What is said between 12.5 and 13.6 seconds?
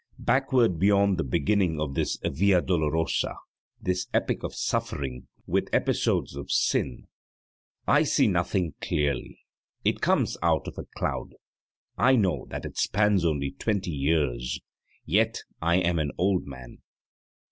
it spans only